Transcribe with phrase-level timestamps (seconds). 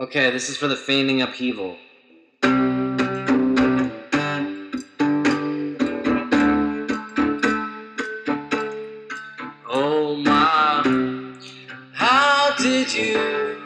[0.00, 1.76] Okay, this is for the feigning upheaval.
[9.68, 10.82] Oh my,
[11.92, 13.60] how did you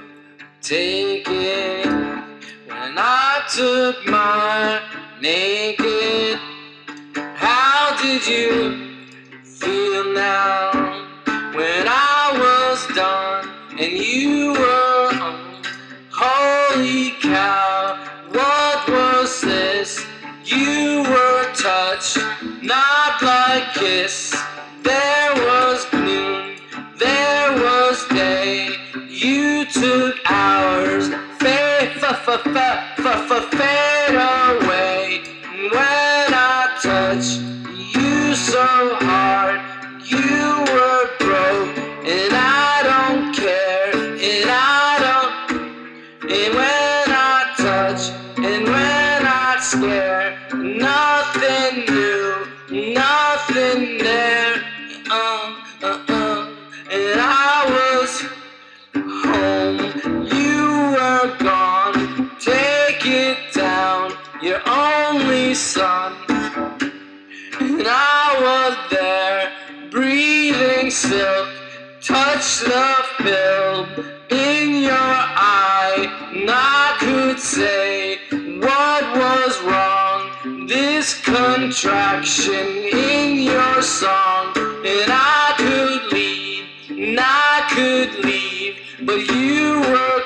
[0.61, 1.87] take it
[2.67, 4.83] when I took my
[5.21, 6.41] naked?
[7.15, 9.07] How did you
[9.45, 10.74] feel now
[23.75, 24.35] kiss.
[24.83, 26.57] There was noon,
[26.99, 28.69] there was day.
[29.09, 31.09] You took hours,
[31.41, 35.23] fade, f f f f f fade away.
[35.45, 37.41] And when I touched
[37.97, 38.67] you so
[39.09, 39.61] hard,
[40.05, 41.77] you were broke,
[42.15, 45.35] and I don't care, and I don't.
[46.31, 48.03] And when I touch,
[48.37, 50.04] and when I scare,
[67.85, 69.53] And I was there,
[69.91, 71.49] breathing silk,
[72.01, 78.21] touch the film in your eye, and I could say
[78.59, 80.67] what was wrong.
[80.67, 89.81] This contraction in your song, and I could leave, and I could leave, but you
[89.81, 90.24] were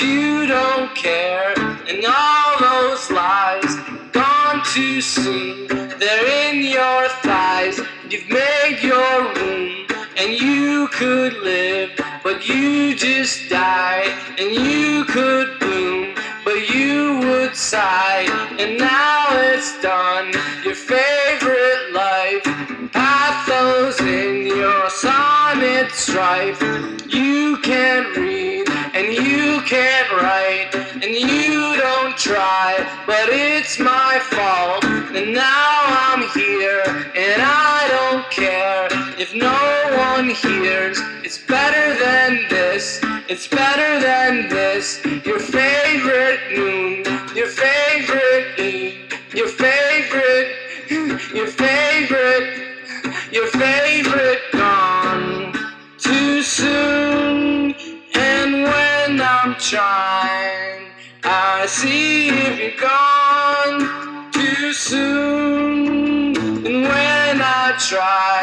[0.00, 1.54] you don't care,
[1.88, 3.74] and all those lies
[4.12, 5.68] gone too soon.
[5.98, 11.90] They're in your thighs, you've made your room, and you could live,
[12.22, 14.04] but you just die,
[14.38, 16.14] and you could bloom,
[16.44, 18.26] but you would sigh,
[18.58, 20.32] and now it's done.
[20.64, 21.77] Your favorite
[33.06, 34.84] but it's my fault,
[35.16, 35.74] and now
[36.06, 36.82] I'm here,
[37.26, 38.86] and I don't care
[39.18, 39.58] if no
[40.12, 40.98] one hears.
[41.24, 44.27] It's better than this, it's better than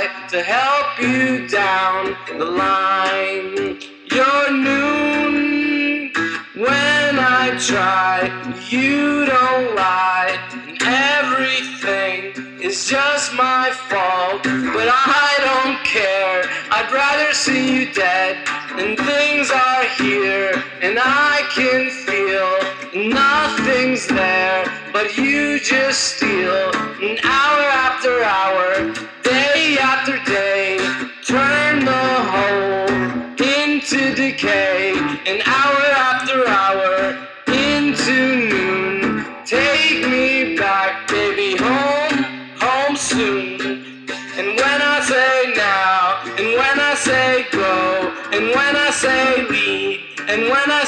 [0.06, 3.80] try to help you down the line,
[4.12, 6.12] you're noon.
[6.56, 8.30] When I try,
[8.70, 10.38] you don't lie,
[10.82, 14.44] everything is just my fault.
[14.44, 18.48] But I don't care, I'd rather see you dead.
[18.78, 20.52] And things are here,
[20.82, 26.72] and I can feel nothing's there, but you just steal.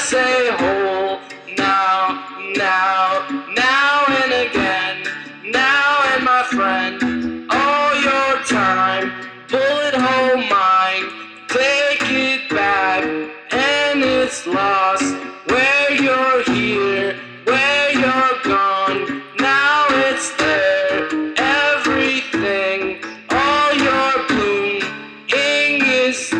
[0.08, 1.20] Say hold,
[1.58, 2.24] now,
[2.56, 5.04] now, now and again,
[5.52, 9.12] now and my friend, all your time,
[9.50, 11.04] bullet hole mine,
[11.48, 13.04] take it back,
[13.52, 15.14] and it's lost.
[15.48, 17.14] Where you're here,
[17.44, 21.06] where you're gone, now it's there,
[21.36, 26.32] everything, all your blooming is.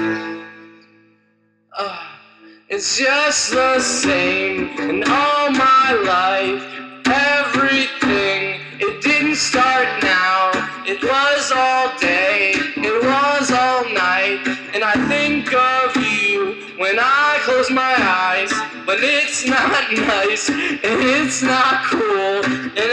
[1.79, 2.07] Uh,
[2.78, 6.62] it's just the same in all my life.
[7.06, 10.52] Everything, it didn't start now.
[10.86, 14.46] It was all day, it was all night.
[14.75, 18.52] And I think of you when I close my eyes.
[18.86, 22.44] But it's not nice, and it's not cool.
[22.46, 22.90] And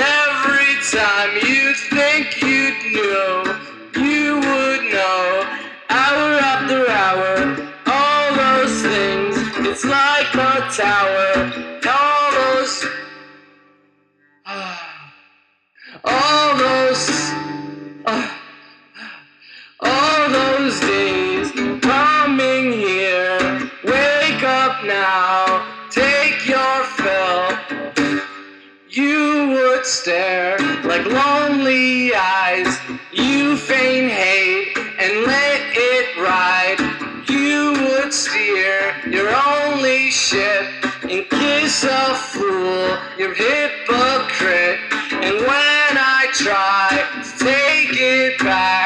[40.12, 40.66] ship
[41.04, 44.80] and kiss a fool, your hypocrite.
[45.12, 46.90] And when I try
[47.24, 48.85] to take it back,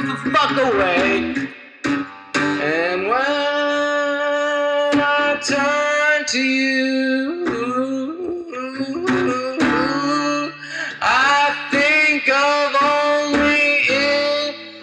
[0.00, 1.36] f- fuck away.
[2.60, 7.46] And when I turn to you,
[11.02, 13.88] I think of only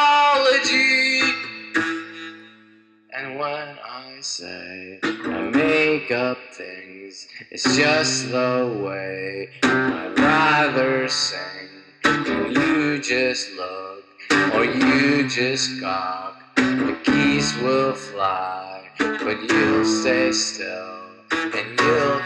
[7.05, 11.39] Things, it's just the way I'd rather sing.
[12.03, 14.03] And you just look,
[14.53, 16.41] or you just gawk.
[16.55, 22.21] The geese will fly, but you'll stay still, and you'll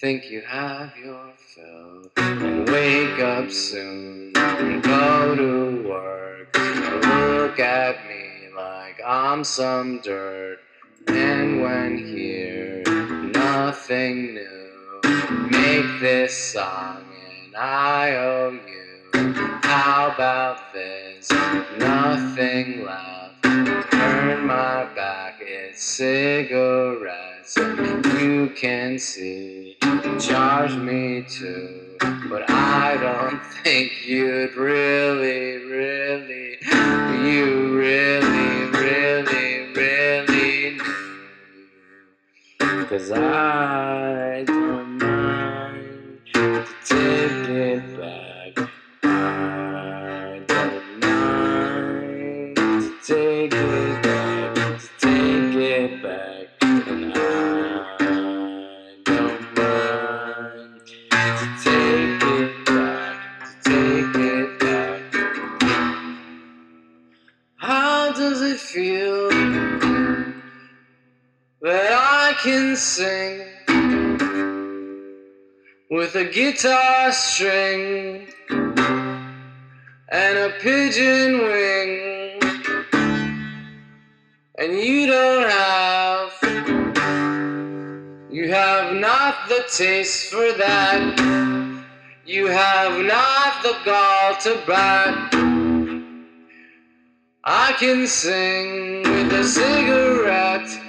[0.00, 7.58] think you have your fill, and wake up soon, and go to work, and look
[7.58, 10.58] at me like I'm some dirt.
[11.08, 12.82] And when here,
[13.34, 15.00] nothing new,
[15.50, 17.04] make this song,
[17.44, 19.32] and I owe you.
[19.62, 21.30] How about this?
[21.78, 23.42] Nothing left.
[23.90, 27.56] Turn my back, it's cigarettes.
[27.56, 29.76] You can see,
[30.20, 31.96] charge me too.
[32.28, 36.58] But I don't think you'd really, really,
[37.24, 38.25] you really,
[42.88, 48.70] Cause I don't mind to take it back.
[49.02, 56.46] I don't mind to take it back, to take it back.
[56.62, 65.02] And I don't mind to take it back, to take it back.
[67.56, 69.05] How does it feel
[72.46, 73.40] can sing
[75.90, 78.28] with a guitar string
[80.12, 82.38] and a pigeon wing,
[84.60, 86.30] and you don't have,
[88.30, 91.02] you have not the taste for that.
[92.24, 95.34] You have not the gall to bat.
[97.42, 100.85] I can sing with a cigarette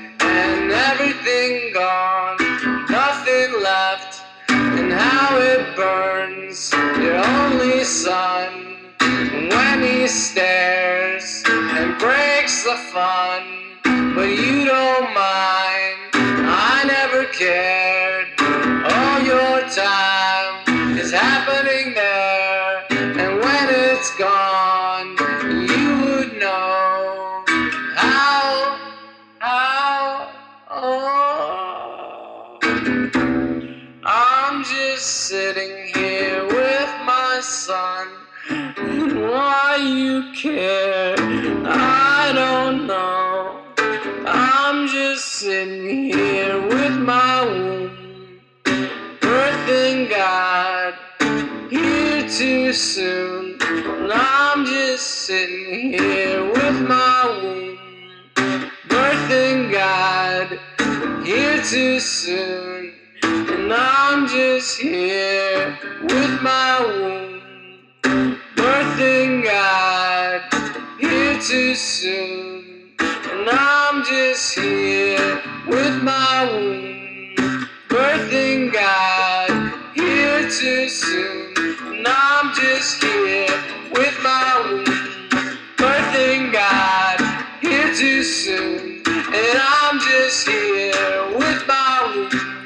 [5.77, 13.43] burns your only son when he stares and breaks the fun.
[14.15, 15.66] But you don't mind,
[40.35, 43.61] care, I don't know.
[44.25, 48.41] I'm just sitting here with my womb,
[49.19, 50.95] birthing God
[51.69, 53.57] here too soon.
[53.61, 57.77] And I'm just sitting here with my womb,
[58.87, 60.59] birthing God
[61.25, 62.93] here too soon.
[63.23, 67.36] And I'm just here with my womb,
[71.47, 72.91] too soon.
[72.99, 79.49] And I'm just here with my wound, birthing God
[79.95, 81.53] here too soon.
[81.95, 83.47] And I'm just here
[83.91, 84.87] with my wound,
[85.77, 87.21] birthing God
[87.61, 89.03] here too soon.
[89.07, 92.56] And I'm just here with my wound.